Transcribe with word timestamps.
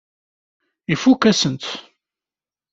Ifakk-asen-tt. 0.93 1.71